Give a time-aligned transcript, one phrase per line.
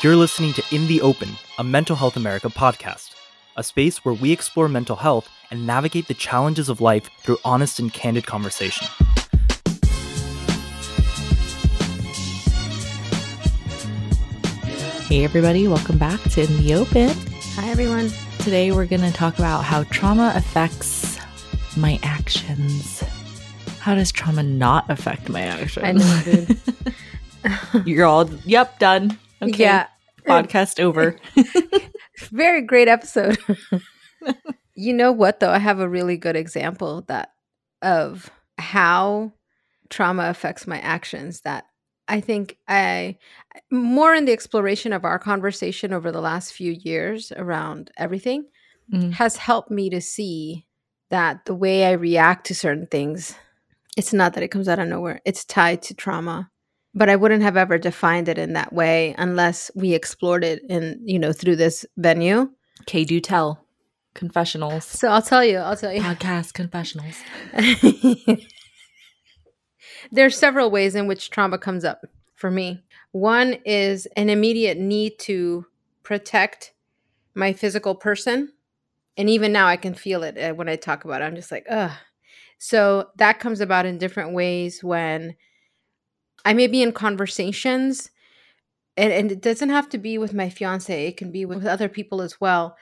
[0.00, 3.16] You're listening to In the Open, a Mental Health America podcast,
[3.56, 7.80] a space where we explore mental health and navigate the challenges of life through honest
[7.80, 8.86] and candid conversation.
[15.08, 17.10] Hey, everybody, welcome back to In the Open.
[17.56, 18.12] Hi, everyone.
[18.38, 21.18] Today, we're going to talk about how trauma affects
[21.76, 23.02] my actions.
[23.80, 25.84] How does trauma not affect my actions?
[25.84, 27.84] I know, dude.
[27.84, 29.18] You're all, yep, done.
[29.42, 29.56] Okay.
[29.64, 29.86] Yeah.
[30.26, 31.16] Podcast over.
[32.32, 33.38] Very great episode.
[34.74, 35.50] you know what though?
[35.50, 37.30] I have a really good example that
[37.82, 39.32] of how
[39.88, 41.64] trauma affects my actions that
[42.08, 43.16] I think I
[43.70, 48.44] more in the exploration of our conversation over the last few years around everything
[48.92, 49.12] Mhm.
[49.12, 50.66] has helped me to see
[51.10, 53.34] that the way I react to certain things
[53.96, 55.20] it's not that it comes out of nowhere.
[55.24, 56.50] It's tied to trauma.
[56.98, 61.00] But I wouldn't have ever defined it in that way unless we explored it in,
[61.04, 62.50] you know, through this venue.
[62.82, 63.64] Okay, do tell.
[64.14, 64.84] Confessionals.
[64.84, 66.00] So I'll tell you, I'll tell you.
[66.02, 67.14] Podcast confessionals.
[70.10, 72.82] There's several ways in which trauma comes up for me.
[73.12, 75.66] One is an immediate need to
[76.02, 76.72] protect
[77.34, 78.52] my physical person.
[79.16, 81.26] And even now I can feel it uh, when I talk about it.
[81.26, 81.92] I'm just like, ugh.
[82.58, 85.36] So that comes about in different ways when
[86.48, 88.10] I may be in conversations,
[88.96, 91.88] and, and it doesn't have to be with my fiance, it can be with other
[91.88, 92.76] people as well,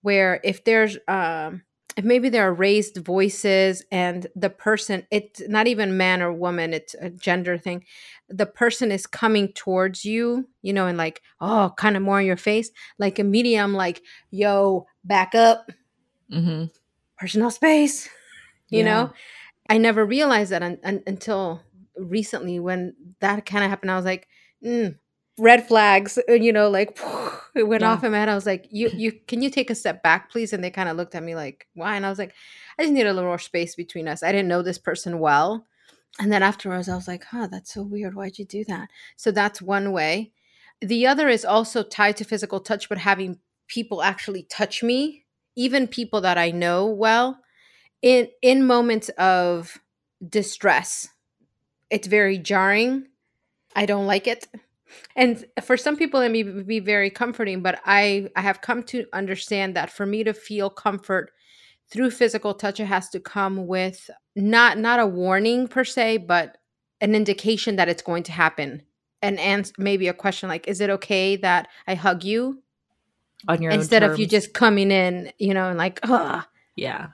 [0.00, 1.62] where if there's, um,
[1.96, 6.72] if maybe there are raised voices and the person, it's not even man or woman,
[6.72, 7.84] it's a gender thing.
[8.30, 12.26] The person is coming towards you, you know, and like, oh, kind of more in
[12.26, 12.70] your face.
[12.98, 15.70] Like immediately, I'm like, yo, back up,
[16.32, 16.66] Mm-hmm.
[17.18, 18.08] personal space
[18.68, 19.10] you know
[19.68, 21.60] i never realized that un- un- until
[22.00, 24.28] recently when that kind of happened i was like
[24.64, 24.96] mm,
[25.38, 26.98] red flags uh, you know like
[27.56, 27.92] it went Yeah.
[27.92, 30.30] off in my head i was like you you can you take a step back
[30.30, 30.52] please?
[30.52, 31.96] And they kind of looked at me like why?
[31.96, 32.34] And i was like
[32.78, 34.22] i just need a little more space between us.
[34.22, 35.66] I didn't know this person well.
[36.20, 38.14] And then afterwards i was like huh that's so weird.
[38.14, 38.88] Why'd you do that?
[39.16, 40.32] So that's one way.
[40.80, 43.38] The other is also tied to physical touch but having
[43.68, 45.24] people actually touch me
[45.56, 47.38] even people that i know well
[48.02, 49.78] in in moments of
[50.28, 51.08] distress
[51.90, 53.06] it's very jarring
[53.76, 54.46] i don't like it
[55.16, 59.04] and for some people it may be very comforting but i i have come to
[59.12, 61.30] understand that for me to feel comfort
[61.90, 66.58] through physical touch it has to come with not not a warning per se but
[67.00, 68.82] an indication that it's going to happen
[69.22, 72.62] and ans- maybe a question like is it okay that i hug you
[73.48, 76.44] On your instead of you just coming in you know and like Ugh.
[76.76, 77.08] Yeah.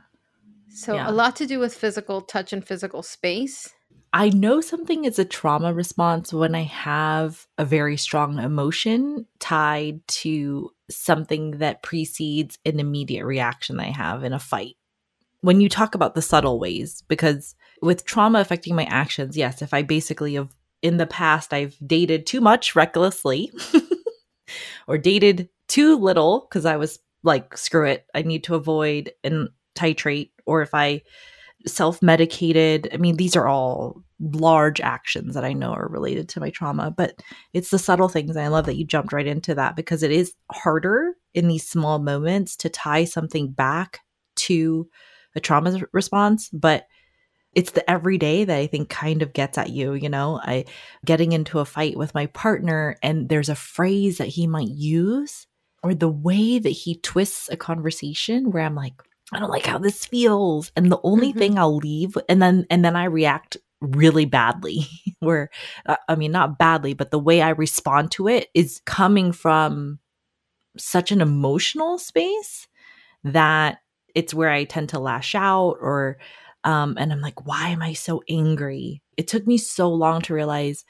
[0.69, 1.09] so Yeah.
[1.09, 3.73] a lot to do with physical touch and physical space
[4.17, 10.09] I know something is a trauma response when I have a very strong emotion tied
[10.09, 14.77] to something that precedes an immediate reaction I have in a fight.
[15.43, 19.75] When you talk about the subtle ways, because with trauma affecting my actions, yes, if
[19.75, 20.49] I basically have
[20.81, 23.53] in the past I've dated too much recklessly
[24.89, 29.51] or dated too little because I was like, screw it, I need to avoid and
[29.75, 31.03] titrate, or if I
[31.67, 32.89] self medicated.
[32.93, 36.91] I mean, these are all large actions that I know are related to my trauma,
[36.91, 37.23] but
[37.53, 38.31] it's the subtle things.
[38.31, 41.69] And I love that you jumped right into that because it is harder in these
[41.69, 44.01] small moments to tie something back
[44.37, 44.89] to
[45.35, 46.87] a trauma response, but
[47.53, 50.67] it's the everyday that I think kind of gets at you, you know, I
[51.05, 55.47] getting into a fight with my partner and there's a phrase that he might use
[55.83, 58.95] or the way that he twists a conversation where I'm like,
[59.33, 60.71] I don't like how this feels.
[60.77, 61.39] And the only Mhm.
[61.39, 64.87] thing I'll leave and then and then I react really badly
[65.21, 65.51] where
[65.87, 69.99] uh, I mean not badly, but the way I respond to it is coming from
[70.79, 72.69] such an emotional space
[73.25, 73.81] that
[74.15, 76.19] it's where I tend to lash out or
[76.65, 79.03] um and I'm like why am I so angry?
[79.17, 80.85] It took me so long to realize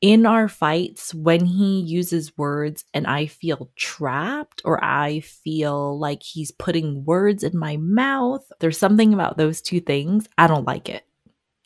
[0.00, 6.22] in our fights when he uses words and I feel trapped or I feel like
[6.22, 10.88] he's putting words in my mouth, there's something about those two things I don't like
[10.88, 11.04] it.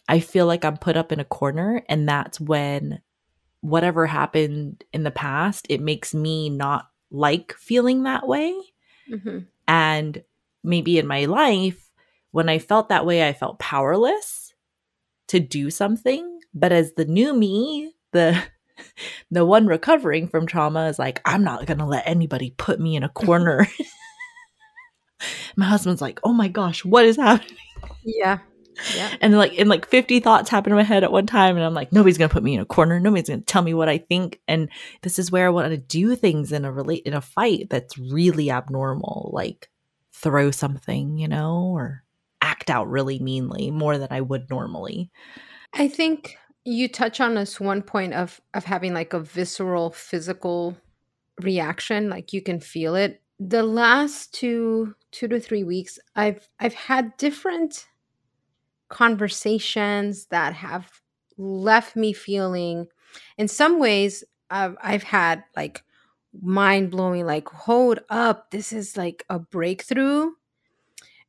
[0.08, 3.00] I feel like I'm put up in a corner and that's when
[3.60, 8.54] whatever happened in the past, it makes me not like feeling that way.
[9.08, 9.46] Mhm.
[9.68, 10.22] And
[10.62, 11.90] maybe in my life,
[12.30, 14.54] when I felt that way, I felt powerless
[15.28, 16.40] to do something.
[16.54, 18.42] But as the new me, the
[19.30, 23.02] the one recovering from trauma is like, I'm not gonna let anybody put me in
[23.02, 23.66] a corner.
[25.56, 27.56] my husband's like, oh my gosh, what is happening?
[28.04, 28.38] yeah
[28.94, 29.14] Yeah.
[29.20, 31.74] And like and like 50 thoughts happen in my head at one time and I'm
[31.74, 32.98] like nobody's going to put me in a corner.
[32.98, 34.68] Nobody's going to tell me what I think and
[35.02, 37.98] this is where I want to do things in a relate in a fight that's
[37.98, 39.68] really abnormal like
[40.12, 42.04] throw something, you know, or
[42.42, 45.10] act out really meanly more than I would normally.
[45.74, 50.76] I think you touch on this one point of of having like a visceral physical
[51.40, 53.22] reaction like you can feel it.
[53.38, 57.88] The last two two to three weeks i've i've had different
[58.88, 60.88] conversations that have
[61.36, 62.86] left me feeling
[63.38, 65.82] in some ways I've, I've had like
[66.42, 70.32] mind blowing like hold up this is like a breakthrough.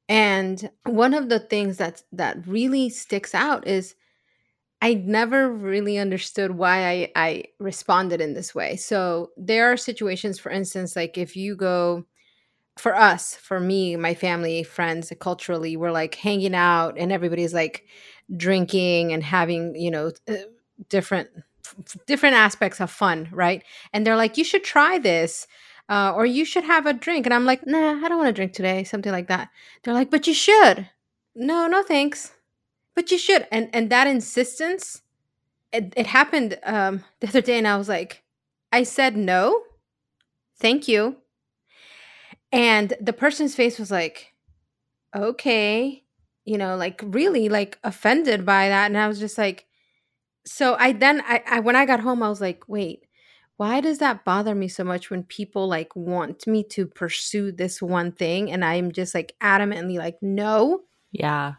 [0.09, 3.95] And one of the things that that really sticks out is
[4.81, 8.75] I never really understood why I, I responded in this way.
[8.77, 12.05] So there are situations, for instance, like if you go
[12.77, 17.85] for us, for me, my family, friends, culturally, we're like hanging out and everybody's like
[18.37, 20.35] drinking and having, you know, uh,
[20.89, 21.29] different
[22.07, 23.63] different aspects of fun, right?
[23.93, 25.47] And they're like, you should try this.
[25.89, 27.25] Uh, or you should have a drink.
[27.25, 28.85] And I'm like, nah, I don't want to drink today.
[28.85, 29.49] Something like that.
[29.83, 30.89] They're like, but you should.
[31.35, 32.31] No, no, thanks
[32.95, 35.01] but you should and and that insistence
[35.71, 38.23] it, it happened um the other day and i was like
[38.71, 39.61] i said no
[40.59, 41.17] thank you.
[42.51, 44.33] And the person's face was like
[45.15, 46.03] okay
[46.45, 48.85] you know like really like offended by that.
[48.87, 49.65] And i was just like
[50.45, 53.05] so i then I, I when i got home i was like wait
[53.57, 57.79] why does that bother me so much when people like want me to pursue this
[57.79, 58.51] one thing?
[58.51, 60.81] And i'm just like adamantly like no.
[61.11, 61.53] Yeah.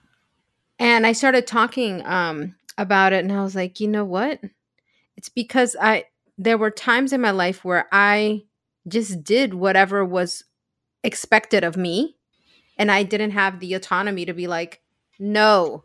[0.78, 4.40] And I started talking um, about it, and I was like, you know what?
[5.16, 6.06] It's because I
[6.38, 8.42] there were times in my life where I
[8.88, 10.44] just did whatever was
[11.04, 12.16] expected of me,
[12.78, 14.80] and I didn't have the autonomy to be like,
[15.19, 15.84] no,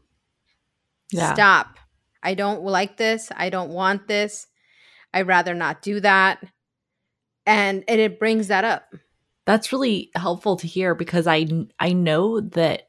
[1.11, 1.33] Yeah.
[1.33, 1.77] stop.
[2.23, 3.31] I don't like this.
[3.35, 4.47] I don't want this.
[5.13, 6.43] I'd rather not do that.
[7.45, 8.93] And, and it brings that up.
[9.45, 11.47] That's really helpful to hear because I
[11.79, 12.86] I know that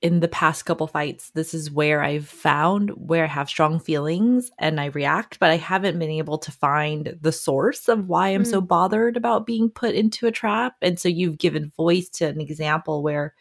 [0.00, 4.50] in the past couple fights this is where I've found where I have strong feelings
[4.58, 8.44] and I react but I haven't been able to find the source of why I'm
[8.44, 8.68] so mm.
[8.68, 10.76] bothered about being put into a trap.
[10.82, 13.34] And so you've given voice to an example where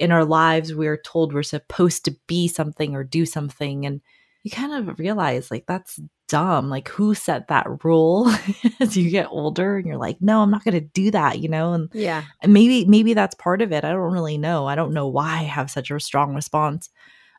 [0.00, 4.00] in our lives we're told we're supposed to be something or do something and
[4.42, 8.32] you kind of realize like that's dumb like who set that rule
[8.80, 11.48] as you get older and you're like no i'm not going to do that you
[11.48, 12.22] know and Yeah.
[12.42, 15.32] and maybe maybe that's part of it i don't really know i don't know why
[15.40, 16.88] i have such a strong response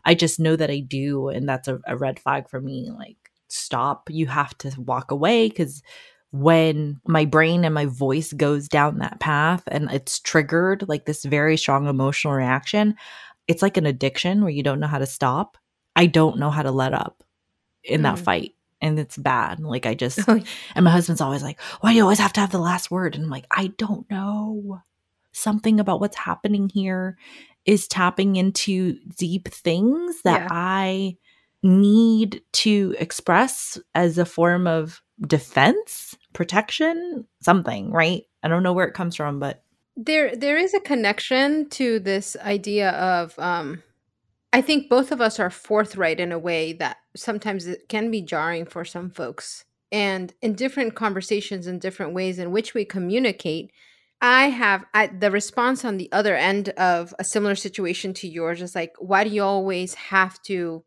[0.06, 3.18] i just know that i do and that's a, a red flag for me like
[3.48, 5.82] stop you have to walk away because
[6.32, 11.24] when my brain and my voice goes down that path and it's triggered like this
[11.24, 12.96] very strong emotional reaction
[13.48, 15.58] it's like an addiction where you don't know how to stop
[15.96, 17.24] i don't know how to let up
[17.84, 18.24] in that Mm.
[18.24, 18.52] fight
[18.86, 20.40] and it's bad like i just Oh,
[20.76, 23.16] and my husband's always like, why do you always have to have the last word?
[23.16, 24.82] And I'm like, I don't know.
[25.32, 27.18] Something about what's happening here
[27.66, 30.48] is tapping into deep things that Yeah.
[30.52, 31.18] I
[31.62, 38.24] need to express as a form of defense, protection, something, right?
[38.44, 39.64] I don't know where it comes from, but
[39.98, 43.82] there there is a connection to this idea of um
[44.56, 48.22] i think both of us are forthright in a way that sometimes it can be
[48.22, 49.66] jarring for some folks.
[49.92, 53.72] And in different conversations in different ways in which we communicate
[54.22, 58.62] i have I, the response on the other end of a similar situation to yours
[58.62, 60.84] is like why do you always have to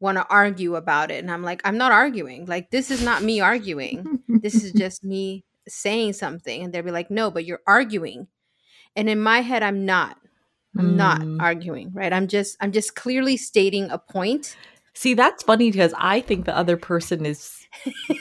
[0.00, 1.18] want to argue about it?
[1.22, 2.46] And i'm like i'm not arguing.
[2.46, 4.20] Like this is not me arguing.
[4.28, 6.64] This is just me saying something.
[6.64, 8.28] And they'll be like no but you're arguing.
[8.96, 10.16] And in my head i'm not
[10.78, 11.40] i'm not Mm.
[11.40, 14.56] arguing right i'm just i'm just clearly stating a point
[14.92, 17.64] See, that's funny because I think the other person is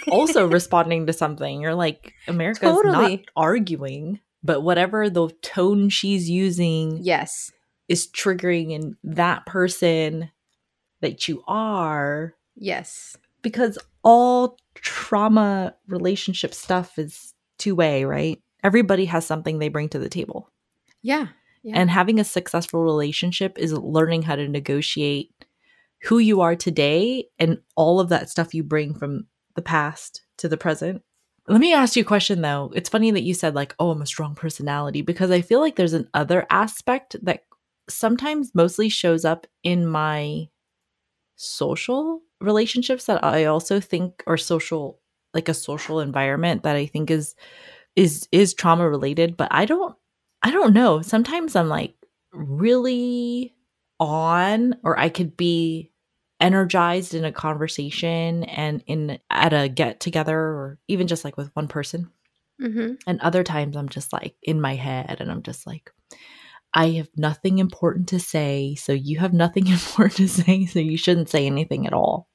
[0.08, 1.60] also responding to something.
[1.62, 7.52] You're like, America's not arguing, but whatever the tone she's using yes
[7.88, 10.30] is triggering in that person
[11.02, 18.40] that you are yes because all trauma relationship stuff is two way, right?
[18.64, 20.52] Everybody has something they bring to the table.
[21.02, 21.28] yeah
[21.66, 25.34] And having a successful relationship is learning how to negotiate
[26.04, 30.48] who you are today and all of that stuff you bring from the past to
[30.48, 31.02] the present.
[31.48, 32.72] Let me ask you a question though.
[32.76, 35.76] It's funny that you said, like, oh, I'm a strong personality because I feel like
[35.76, 37.44] there's an other aspect that
[37.90, 40.48] sometimes mostly shows up in my
[41.36, 45.00] social relationships that I also think are social
[45.34, 47.36] like a social environment that I think is
[47.96, 49.96] is is trauma related, but I don't
[50.42, 51.02] I don't know.
[51.02, 51.96] Sometimes I'm like
[52.32, 53.56] really
[54.00, 55.92] on or I could be
[56.40, 61.54] energized in a conversation and in at a get together or even just like with
[61.56, 62.10] one person.
[62.62, 62.96] Mm-hmm.
[63.08, 65.92] And other times I'm just like in my head and I'm just like,
[66.74, 68.76] I have nothing important to say.
[68.76, 70.66] So you have nothing important to say.
[70.66, 72.30] So you shouldn't say anything at all.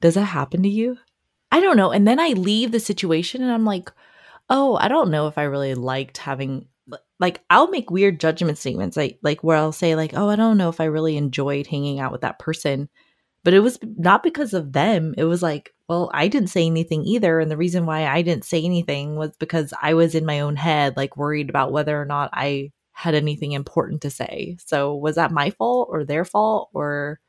[0.00, 0.96] Does that happen to you?
[1.50, 1.90] I don't know.
[1.90, 3.90] And then I leave the situation and I'm like,
[4.50, 6.66] oh, I don't know if I really liked having
[7.18, 10.58] like I'll make weird judgment statements like like where I'll say like, "Oh, I don't
[10.58, 12.88] know if I really enjoyed hanging out with that person."
[13.44, 15.14] But it was not because of them.
[15.16, 18.44] It was like, well, I didn't say anything either, and the reason why I didn't
[18.44, 22.04] say anything was because I was in my own head like worried about whether or
[22.04, 24.56] not I had anything important to say.
[24.64, 27.20] So, was that my fault or their fault or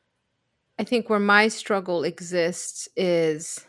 [0.79, 3.65] I think where my struggle exists is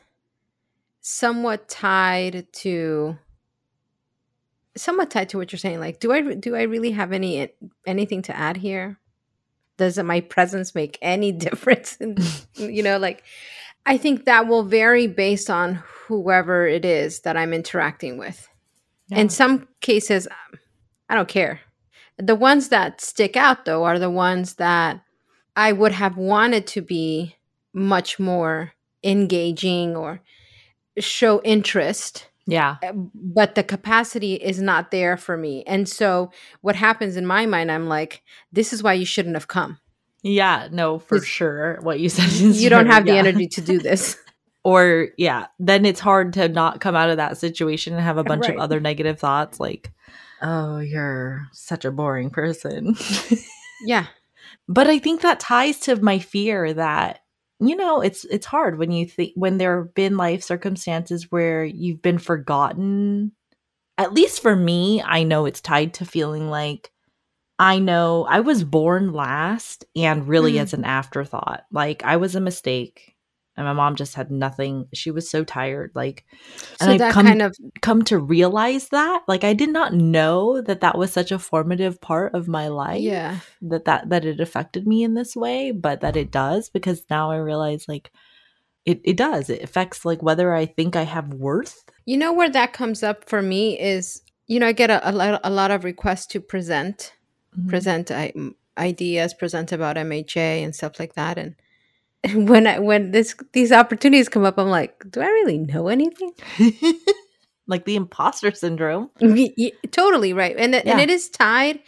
[1.00, 3.18] somewhat tied to
[4.76, 7.48] somewhat tied to what you're saying like do i do i really have any
[7.86, 8.98] anything to add here?
[9.76, 12.16] Does my presence make any difference in,
[12.56, 13.22] you know like
[13.86, 18.48] i think that will vary based on whoever it is that i'm interacting with.
[19.08, 19.18] Yeah.
[19.18, 20.28] in some cases
[21.08, 21.60] i don't care.
[22.18, 25.02] The ones that stick out though are the ones that
[25.56, 27.36] i would have wanted to be
[27.72, 28.72] much more
[29.02, 30.20] engaging or
[30.98, 32.76] show interest yeah.
[32.82, 35.62] uh, but the capacity is not there for me.
[35.66, 36.30] And so
[36.60, 39.78] what happens in my mind, I'm like, this is why you shouldn't have come.
[40.22, 41.78] Yeah, no, for sure.
[41.82, 44.16] What you said is You don't true, have the energy to do this.
[44.64, 48.24] or yeah then it's hard to not come out of that situation and have a
[48.30, 48.54] bunch Right.
[48.56, 49.90] of other negative thoughts like
[50.42, 52.94] oh you're such a boring person
[53.86, 54.04] yeah.
[54.68, 57.20] but i think that ties to my fear that
[57.60, 61.64] you know it's it's hard when you think when there have been life circumstances where
[61.64, 63.32] you've been forgotten.
[63.98, 66.90] At least for me i know it's tied to feeling like
[67.58, 70.60] i know i was born last and really Mhm.
[70.62, 71.64] as an afterthought.
[71.72, 73.16] Like i was a mistake
[73.60, 76.24] and my mom just had nothing she was so tired like
[76.80, 80.62] and So I've come kind of come to realize that like i did not know
[80.62, 83.40] that that was such a formative part of my life yeah.
[83.60, 87.30] that that that it affected me in this way but that it does because now
[87.30, 88.10] i realize like
[88.86, 92.50] it, it does it affects like whether i think i have worth You know where
[92.50, 95.70] that comes up for me is, you know, I get a, a, lot, a lot
[95.70, 97.12] of requests to present,
[97.54, 97.68] Mhm.
[97.68, 98.32] present I,
[98.76, 101.38] ideas, present about MHA and stuff like that.
[101.38, 101.54] And
[102.34, 106.32] when I, when this these opportunities come up, I'm like, do I really know anything?
[107.66, 109.10] like the imposter syndrome.
[109.90, 110.56] Totally right.
[110.58, 111.80] And it, and it is tied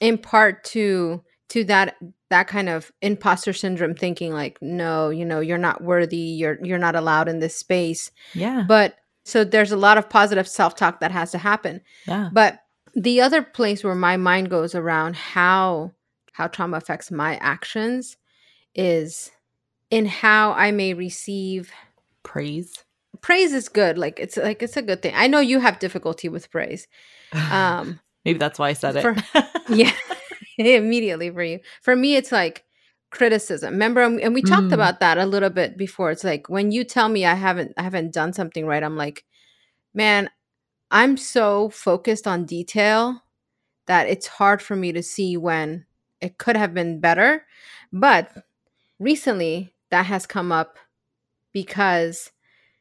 [0.00, 1.96] in part to to that
[2.30, 6.16] that kind of imposter syndrome thinking like no you know you're not worthy.
[6.16, 8.10] You're you're not allowed in this space.
[8.32, 8.64] Yeah.
[8.66, 11.80] But so there's a lot of positive self-talk that has to happen.
[12.06, 12.30] Yeah.
[12.32, 12.60] But
[12.94, 15.92] the other place where my mind goes around how
[16.32, 18.16] how trauma affects my actions
[18.74, 19.30] is
[19.90, 21.70] in how i may receive
[22.22, 22.84] praise?
[23.20, 25.14] Praise is good like it's like it's a good thing.
[25.16, 26.86] I know you have difficulty with praise
[27.50, 29.06] um maybe that's why i said it.
[29.68, 29.92] yeah
[30.58, 31.60] immediately for you.
[31.82, 32.64] For me it's like
[33.10, 33.74] criticism.
[33.74, 34.74] Remember and and we talked Mm.
[34.74, 36.10] about that a little bit before.
[36.10, 39.24] It's like when you tell me i haven't i haven't done something right i'm like
[39.94, 40.28] man
[40.90, 43.22] i'm so focused on detail
[43.86, 45.84] that it's hard for me to see when
[46.20, 47.44] it could have been better.
[47.92, 48.32] But
[48.98, 50.76] recently that has come up
[51.52, 52.32] because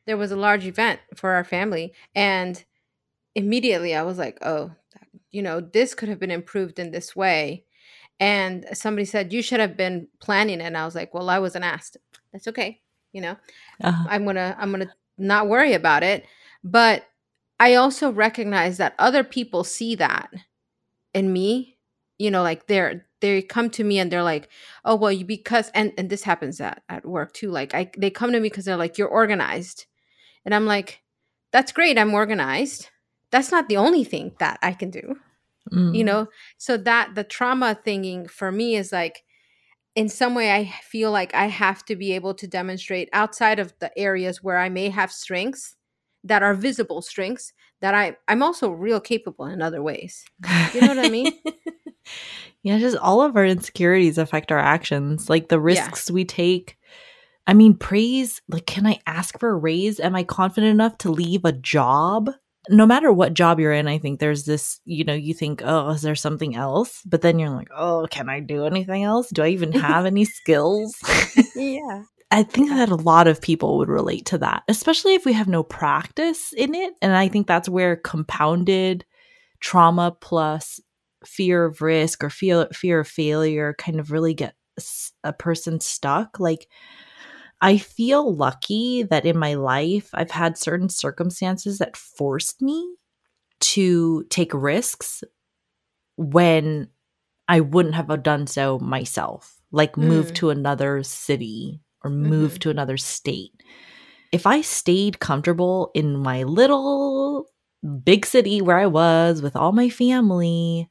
[0.08, 2.66] there was a large event for our family and
[3.36, 4.72] immediately i was like oh
[5.34, 7.66] you know this could have been improved in this way.
[8.20, 10.64] And somebody said you should have been planning it.
[10.64, 11.98] And i was like well i wasn't asked.
[12.32, 12.80] That's okay
[13.12, 13.36] you know?
[13.84, 14.08] Uh-huh.
[14.10, 16.26] i'm gonna i'm gonna not worry about it.
[16.64, 17.04] But
[17.60, 20.30] i also recognize that other people see that
[21.14, 21.78] in me
[22.18, 24.50] you know like they're they come to me and they're like
[24.84, 28.10] oh well you because and and this happens at at work too like i they
[28.10, 29.86] come to me because they're like you're organized
[30.46, 31.02] and i'm like
[31.54, 32.90] that's great i'm organized
[33.32, 35.16] that's not the only thing that i can do
[35.72, 35.96] Mm.
[35.96, 36.28] you know
[36.58, 39.24] so that the trauma thinking for me is like
[39.96, 43.74] in some way i feel like i have to be able to demonstrate outside of
[43.80, 45.78] the areas where i may have strengths
[46.26, 50.26] that are visible strengths that i i'm also real capable in other ways
[50.74, 51.32] you know what I mean?
[52.62, 55.62] yeah, just all of our insecurities affect our actions, like the Yeah.
[55.64, 56.78] risks we take.
[57.46, 60.00] I mean, praise, like, can I ask for a raise?
[60.00, 62.30] Am I confident enough to leave a job?
[62.70, 65.90] No matter what job you're in, I think there's this, you know, you think, oh,
[65.90, 67.02] is there something else?
[67.06, 69.30] But then you're like, oh, can I do anything else?
[69.30, 70.96] Do I even have any skills?
[71.56, 75.34] yeah I think that a lot of people would relate to that, especially if we
[75.34, 76.94] have no practice in it.
[77.02, 79.06] And I think that's where compounded
[79.60, 80.80] trauma plus
[81.28, 84.56] fear of risk or fear fear of failure kind of really get
[85.24, 86.40] a person stuck.
[86.40, 86.68] Like,
[87.62, 92.96] I feel lucky that in my life, I've had certain circumstances that forced me
[93.62, 95.24] to take risks
[96.18, 96.88] when
[97.48, 100.36] I wouldn't have done so myself, like move Mm.
[100.36, 102.60] to another city or move Mhm.
[102.62, 103.52] to another state.
[104.32, 107.48] If I stayed comfortable in my little
[108.06, 110.90] big city where I was with all my family,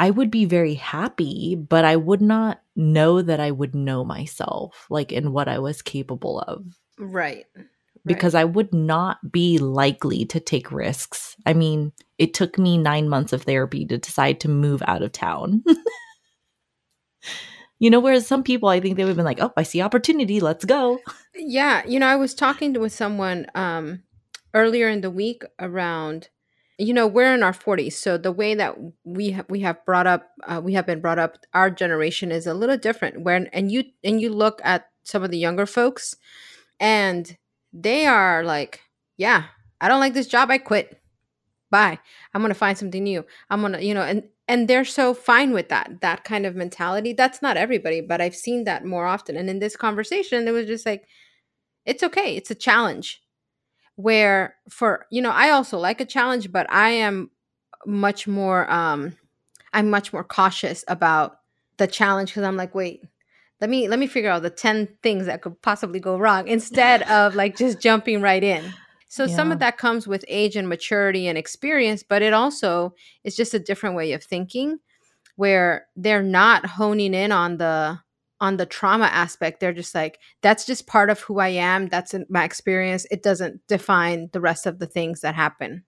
[0.00, 4.86] I would be very happy, but I would not know that I would know myself,
[4.88, 6.64] like in what I was capable of
[6.98, 7.44] Right.
[8.06, 11.36] because I would not be likely to take risks.
[11.44, 15.12] I mean, it took me nine months of therapy to decide to move out of
[15.12, 15.62] town.
[17.78, 19.82] you know, whereas some people, I think they would have been like, oh, I see
[19.82, 20.98] opportunity, let's go.
[21.34, 24.02] Yeah, you know, I was talking to, with someone um
[24.54, 26.30] earlier in the week around
[26.80, 30.06] you know, we're in our 40s, so the way that we ha- we have brought
[30.06, 33.70] up uh, we have been brought up our generation is a little different when and
[33.70, 36.16] you and you look at some of the younger folks
[36.80, 37.36] and
[37.72, 38.80] they are like,
[39.16, 39.44] yeah,
[39.80, 41.00] I don't like this job, I quit.
[41.70, 41.98] Bye.
[42.34, 43.24] I'm to find something new.
[43.48, 47.12] I'm to, you know, and and they're so fine with that that kind of mentality.
[47.12, 49.36] That's not everybody, but I've seen that more often.
[49.36, 51.04] And in this conversation, it was just like
[51.86, 52.36] it's okay.
[52.36, 53.22] It's a challenge
[54.00, 57.30] where for you know i also like a challenge but i am
[57.86, 59.16] much more um
[59.72, 61.38] i'm much more cautious about
[61.76, 63.02] the challenge because i'm like wait
[63.60, 67.02] let me let me figure out the 10 things that could possibly go wrong instead
[67.02, 68.72] of like just jumping right in.
[69.08, 73.36] So some of that comes with age and maturity and experience but it also is
[73.36, 74.78] just a different way of thinking
[75.36, 77.98] where they're not honing in on the
[78.40, 82.14] on the trauma aspect they're just like that's just part of who i am that's
[82.28, 85.84] my experience it doesn't define the rest of the things that happen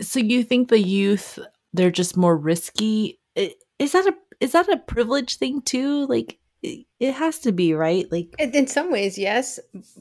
[0.00, 1.38] So you think the youth,
[1.74, 3.20] they're just more risky?
[3.36, 6.06] Is that a is that a privilege thing too?
[6.06, 8.10] Like it has to be, right?
[8.10, 9.60] Like in some ways yes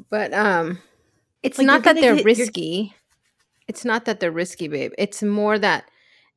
[0.10, 0.80] but um
[1.44, 2.96] it's Like, not that they're risky
[3.68, 5.84] it's not that they're risky babe it's more that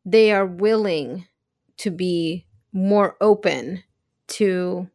[0.05, 1.27] they are willing
[1.79, 3.83] to be more open
[4.29, 4.89] to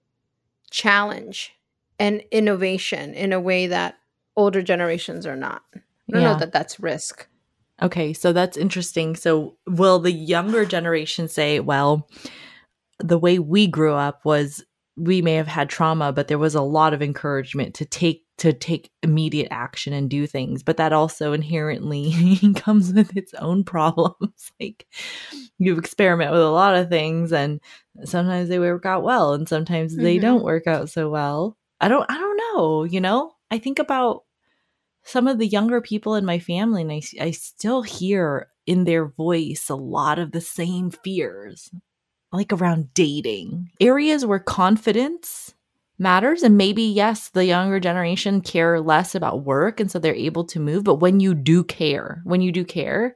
[0.71, 1.53] challenge
[1.99, 3.97] and innovation in a way that
[4.35, 5.79] older generations are not i
[6.11, 6.33] don't Yeah.
[6.33, 7.27] know that that's risk
[7.79, 9.15] Okay, so that's interesting.
[9.15, 12.09] So, will the younger generation say, well,
[12.97, 14.63] the way we grew up was
[14.97, 18.53] we may have had trauma, but there was a lot of encouragement to take to
[18.53, 22.13] take immediate action and do things, but that also inherently
[22.55, 24.51] comes with its own problems.
[24.59, 24.85] like
[25.57, 27.59] you experiment with a lot of things and
[28.03, 30.21] sometimes they work out well and sometimes they Mhm.
[30.21, 31.57] don't work out so well.
[31.81, 33.31] I don't I don't know, you know?
[33.51, 34.23] I think about
[35.03, 39.05] some of the younger people in my family and i, I still hear in their
[39.07, 41.71] voice a lot of the same fears
[42.31, 45.53] like around dating areas where confidence
[45.99, 50.43] matters and maybe yes the younger generation care less about work and so they're able
[50.43, 53.15] to move but when you do care when you do care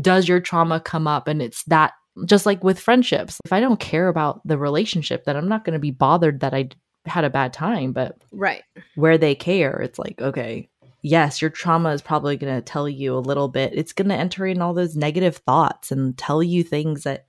[0.00, 1.92] does your trauma come up and it's that
[2.24, 5.74] just like with friendships if i don't care about the relationship then i'm not going
[5.74, 6.70] to be bothered that I
[7.04, 8.62] had a bad time but right
[8.96, 10.68] where they care, it's like, okay,
[11.02, 13.72] yes, your trauma is probably going to tell you a little bit.
[13.74, 17.26] It's going to enter in all those negative thoughts and tell you things that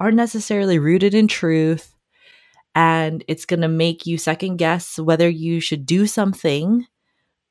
[0.00, 1.94] aren't necessarily rooted in truth.
[2.74, 6.86] And it's going to make you second guess whether you should do something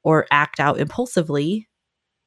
[0.03, 1.67] or act out impulsively.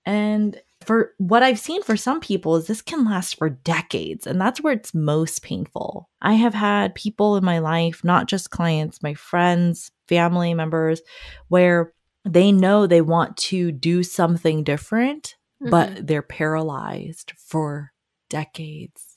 [0.04, 4.40] And for what I've seen for some people is this can last for decades and
[4.40, 6.08] that's where it's most painful.
[6.20, 11.00] I have had people in my life, not just clients, my friends, family members
[11.48, 11.92] where
[12.24, 15.70] they know they want to do something different Mhm.
[15.70, 17.92] but they're paralyzed for
[18.28, 19.11] decades.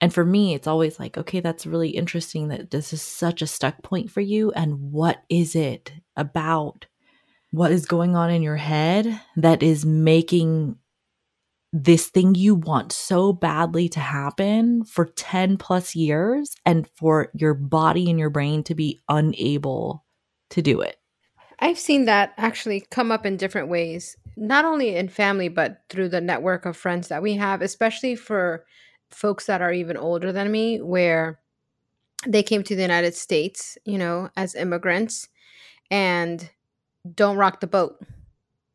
[0.00, 3.46] And for me, it's always like, okay, that's really interesting that this is such a
[3.46, 4.50] stuck point for you.
[4.52, 6.86] And what is it about
[7.50, 10.76] what is going on in your head that is making
[11.72, 17.54] this thing you want so badly to happen for 10 plus years and for your
[17.54, 20.04] body and your brain to be unable
[20.50, 20.96] to do it?
[21.58, 26.08] I've seen that actually come up in different ways, not only in family, but through
[26.08, 28.64] the network of friends that we have, especially for
[29.10, 31.40] folks that are even older than me, where
[32.26, 35.28] they came to the United States, you know, as immigrants
[35.90, 36.50] and
[37.14, 38.00] don't rock the boat.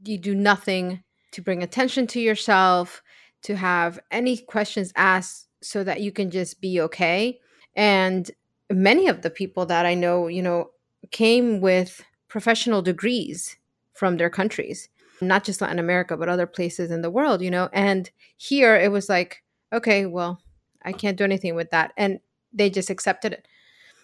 [0.04, 3.04] You do nothing to bring attention to yourself,
[3.44, 7.40] to have any questions asked so that you can just be okay.
[7.76, 8.30] And
[8.72, 10.72] many of the people that I know, you know,
[11.12, 13.58] came with professional degrees
[13.94, 14.90] from their countries,
[15.22, 17.70] not just Latin America, but other places in the world, you know.
[17.72, 20.40] And here it was like, okay, well,
[20.84, 21.94] I can't do anything with that.
[21.98, 22.20] And
[22.54, 23.48] they just accepted it.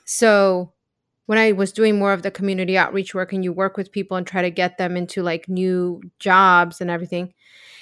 [0.06, 0.74] So
[1.26, 4.18] when I was doing more of the community outreach work and you work with people
[4.18, 7.34] and try to get them into like new jobs and everything,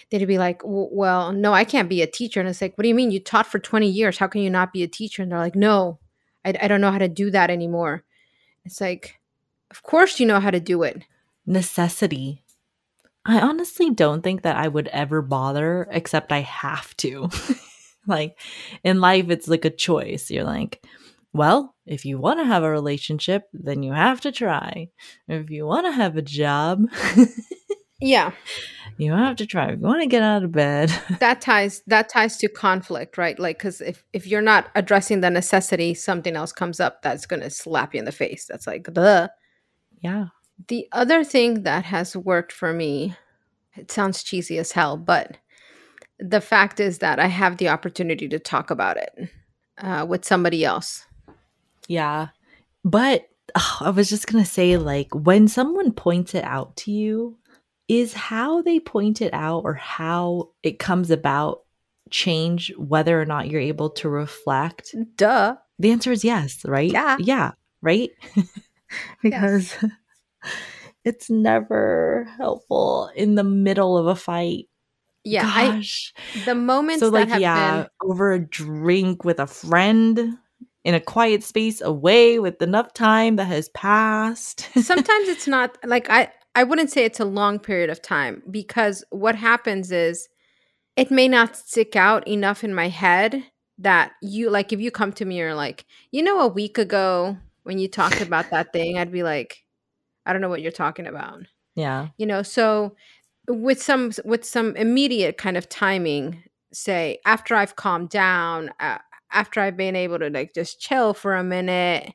[0.09, 2.39] they'd be like, well, no, I can't be a teacher.
[2.39, 3.11] And it's like, what do you mean?
[3.11, 4.17] You taught for 20 years.
[4.17, 5.23] How can you not be a teacher?
[5.23, 5.99] And they're like, no,
[6.45, 8.03] I, I don't know how to do that anymore.
[8.65, 9.19] It's like,
[9.71, 11.03] of course you know how to do it.
[11.45, 12.43] Necessity.
[13.25, 17.29] I honestly don't think that I would ever bother, except I have to.
[18.09, 18.37] like
[18.83, 20.29] in life, it's like a choice.
[20.29, 20.83] You're like,
[21.33, 24.89] well, if you want to have a relationship, then you have to try.
[25.27, 26.85] If you want to have a job,
[28.01, 28.31] yeah,
[28.97, 29.67] you have to try.
[29.67, 33.37] If you want to get out of bed, that ties that ties to conflict, right?
[33.37, 37.41] Like, because if if you're not addressing the necessity, something else comes up that's going
[37.41, 38.45] to slap you in the face.
[38.45, 39.31] That's like the
[40.01, 40.27] yeah.
[40.67, 43.15] The other thing that has worked for me,
[43.77, 45.37] it sounds cheesy as hell, but
[46.19, 49.29] the fact is that I have the opportunity to talk about it
[49.77, 51.05] uh, with somebody else
[51.89, 52.27] yeah.
[52.85, 53.27] But
[53.57, 57.37] oh, I was just going to say, like, when someone points it out to you,
[57.89, 61.63] is how they point it out or how it comes about
[62.11, 64.95] change whether or not you're able to reflect?
[65.15, 65.55] Duh.
[65.79, 66.91] The answer is yes, right?
[66.91, 67.17] Yeah.
[67.19, 67.51] Yeah,
[67.81, 68.11] right?
[69.23, 69.85] because yes.
[71.03, 74.67] it's never helpful in the middle of a fight.
[75.23, 76.13] Yeah, Gosh.
[76.35, 78.09] I, the moments so like yeah, been...
[78.09, 80.37] over a drink with a friend
[80.85, 84.69] in a quiet space away with enough time that has passed.
[84.81, 89.03] Sometimes it's not like I I wouldn't say it's a long period of time because
[89.11, 90.29] what happens is
[90.95, 93.43] it may not stick out enough in my head
[93.77, 97.37] that you like if you come to me or like, you know a week ago
[97.63, 99.63] when you talked about that thing, I'd be like,
[100.25, 101.43] I don't know what you're talking about.
[101.75, 102.09] Yeah.
[102.17, 102.95] You know, so
[103.49, 108.99] with some with some immediate kind of timing, say after I've calmed down, uh,
[109.31, 112.13] after I've been able to like just chill for a minute,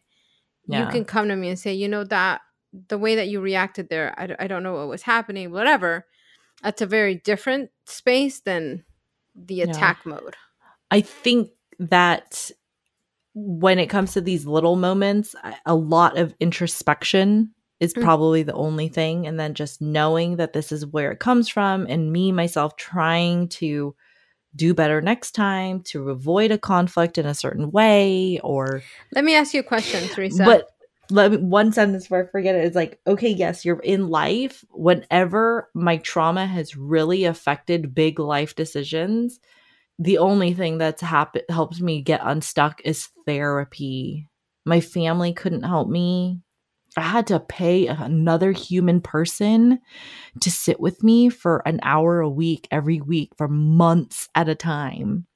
[0.67, 0.85] yeah.
[0.85, 2.41] you can come to me and say, you know, that
[2.89, 6.07] the way that you reacted there, I, I don't know what was happening, whatever.
[6.63, 8.85] That's a very different space than
[9.35, 10.13] the attack yeah.
[10.13, 10.37] mode.
[10.91, 12.51] I think that
[13.35, 15.35] when it comes to these little moments,
[15.67, 17.51] a lot of introspection
[17.85, 18.03] is mm.
[18.03, 19.27] probably the only thing.
[19.27, 23.49] And then just knowing that this is where it comes from, and me, myself, trying
[23.49, 23.95] to
[24.57, 29.35] do better next time to avoid a conflict in a certain way or let me
[29.35, 30.71] ask you a question teresa but
[31.11, 34.65] let me, one sentence before I forget it is like, okay, yes, you're in life.
[34.71, 39.41] Whenever my trauma has really affected big life decisions,
[39.99, 44.29] the only thing that's happened helps me get unstuck is therapy.
[44.65, 46.41] My family couldn't help me.
[46.99, 49.81] I had to pay another human person
[50.41, 54.55] to sit with me for an hour a week, every week, for months at a
[54.55, 55.27] time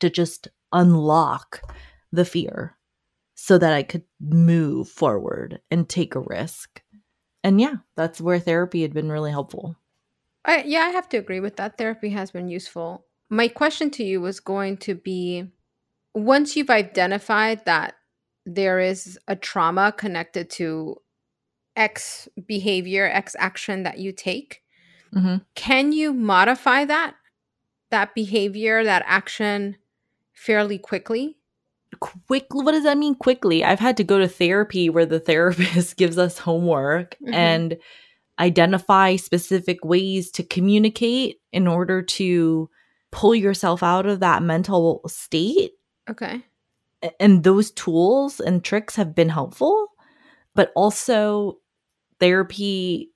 [0.00, 1.62] to just unlock
[2.10, 2.76] the fear
[3.34, 6.82] so that I could move forward and take a risk.
[7.42, 9.76] And yeah, that's where therapy had been really helpful.
[10.44, 11.78] I, yeah, I have to agree with that.
[11.78, 13.06] Therapy has been useful.
[13.30, 15.48] My question to you was going to be
[16.14, 17.94] once you've identified that
[18.44, 20.96] there is a trauma connected to
[21.76, 24.62] X behavior, X action that you take,
[25.14, 25.36] mm-hmm.
[25.54, 27.14] can you modify that
[27.90, 29.76] that behavior, that action
[30.32, 31.36] fairly quickly?
[32.00, 33.14] Quickly, what does that mean?
[33.14, 37.34] Quickly, I've had to go to therapy where the therapist gives us homework mm-hmm.
[37.34, 37.76] and
[38.38, 42.70] identify specific ways to communicate in order to
[43.10, 45.72] pull yourself out of that mental state.
[46.08, 46.42] Okay
[47.18, 49.88] and those tools and tricks have been helpful
[50.54, 51.58] but also
[52.20, 53.10] therapy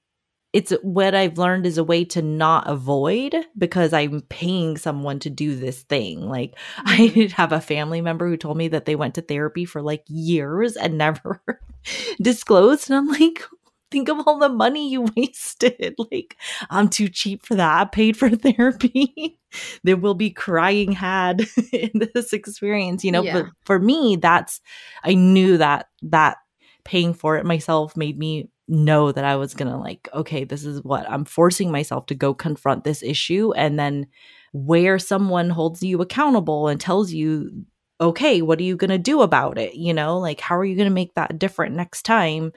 [0.52, 5.30] it's what i've learned is a way to not avoid because i'm paying someone to
[5.30, 7.32] do this thing like i mm-hmm.
[7.34, 10.76] have a family member who told me that they went to therapy for like years
[10.76, 11.42] and never
[12.22, 13.42] disclosed and i'm like
[13.90, 15.94] think of all the money you wasted.
[16.10, 16.36] Like,
[16.70, 17.80] I'm too cheap for that.
[17.80, 19.38] I paid for therapy.
[19.84, 23.22] there will be crying had in this experience, you know.
[23.22, 23.42] Yeah.
[23.42, 24.60] But for me, that's
[25.02, 26.38] I knew that that
[26.84, 30.82] paying for it myself made me know that I was gonna like, okay, this is
[30.82, 34.06] what I'm forcing myself to go confront this issue and then
[34.52, 37.64] where someone holds you accountable and tells you
[38.00, 40.76] okay what are you going to do about it you know like how are you
[40.76, 42.52] going to make that different next time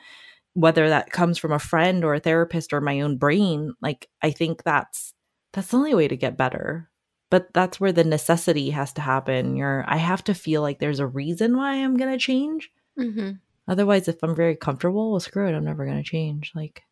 [0.60, 4.30] whether that comes from a friend or a therapist or my own brain like i
[4.30, 5.14] think that's
[5.54, 6.90] that's the only way to get better
[7.30, 11.00] but that's where the necessity has to happen you're i have to feel like there's
[11.00, 12.70] a reason why i'm gonna change
[13.00, 13.32] mm-hmm.
[13.70, 16.84] otherwise if i'm very comfortable well screw it i'm never gonna change like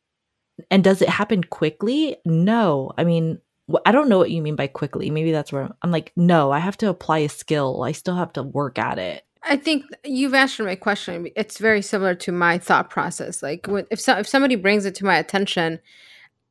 [0.72, 3.40] and does it happen quickly no i mean
[3.86, 5.10] I don't know what you mean by quickly.
[5.10, 7.84] Maybe that's where I'm like, no, I have to apply a skill.
[7.84, 9.27] I still have to work at it.
[9.44, 11.28] I think you've answered my question.
[11.36, 13.42] It's very similar to my thought process.
[13.44, 15.80] Like if so, if somebody brings it to my attention,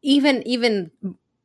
[0.02, 0.90] even even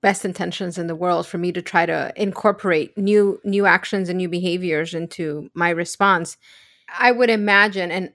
[0.02, 4.18] best intentions in the world for me to try to incorporate new new actions and
[4.18, 6.38] new behaviors into my response,
[6.98, 8.12] I would imagine and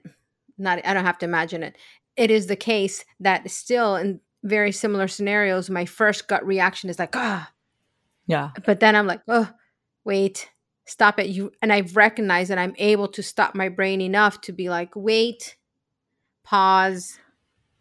[0.57, 1.77] not I don't have to imagine it.
[2.15, 6.99] It is the case that still in very similar scenarios, my first gut reaction is
[6.99, 7.51] like, ah,
[8.27, 8.51] Yeah.
[8.65, 9.49] but then I'm like, oh,
[10.03, 10.49] wait,
[10.87, 11.27] stop it.
[11.27, 14.91] You and I've recognized that I'm able to stop my brain enough to be like,
[14.95, 15.55] wait,
[16.43, 17.19] pause,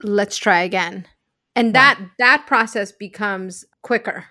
[0.03, 1.07] let's try again.
[1.55, 4.27] And that that process becomes quicker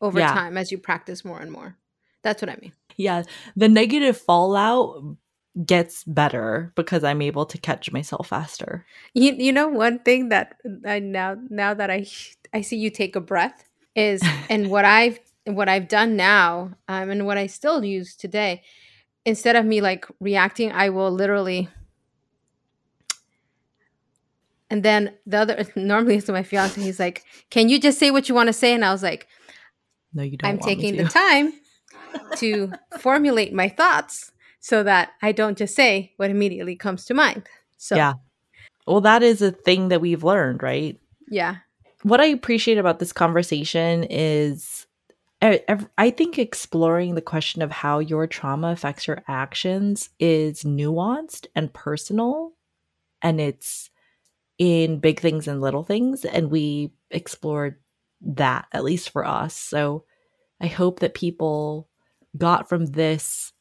[0.00, 0.32] over Yeah.
[0.32, 1.76] time as you practice more and more.
[2.22, 2.72] That's what I mean.
[2.96, 3.22] Yeah.
[3.56, 5.02] The negative fallout
[5.66, 8.86] gets better because I'm able to catch myself faster.
[9.14, 10.54] You you know one thing that
[10.86, 12.06] I now now that I
[12.54, 13.64] I see you take a breath
[13.96, 18.62] is and what I've what I've done now um, and what I still use today
[19.24, 21.68] instead of me like reacting I will literally
[24.68, 28.28] and then the other normally it's my fiance he's like can you just say what
[28.28, 29.26] you want to say and I was like
[30.12, 30.50] No, you don't.
[30.50, 31.52] I'm taking the time
[32.36, 37.48] to formulate my thoughts so that I don't just say what immediately comes to mind
[37.76, 38.14] so Yeah.
[38.86, 40.98] Well, that is a thing that we've learned, right?
[41.30, 41.56] yeah
[42.02, 44.86] what I appreciate about this conversation is
[45.42, 45.62] I,
[45.96, 51.72] I think exploring the question of how your trauma affects your actions is nuanced and
[51.72, 52.52] personal
[53.22, 53.90] and it's
[54.58, 57.76] in big things and little things and we explored
[58.22, 60.04] that at least for us so
[60.60, 61.88] i hope that people
[62.38, 63.52] got from this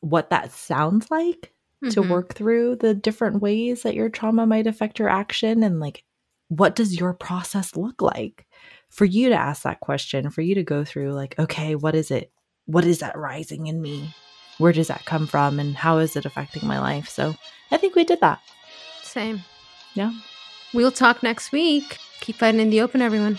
[0.00, 1.52] what that sounds like
[1.90, 2.08] to Mhm.
[2.10, 6.04] work through the different ways that your trauma might affect your action and like
[6.48, 8.46] what does your process look like
[8.90, 12.10] for you to ask that question for you to go through like okay what is
[12.10, 12.30] it
[12.66, 14.14] what is that rising in me
[14.58, 17.34] where does that come from and how is it affecting my life so
[17.70, 18.40] i think we did that
[19.08, 19.42] Same.
[19.94, 20.12] Yeah.
[20.74, 21.98] We'll talk next week.
[22.20, 23.38] Keep fighting in the open, everyone.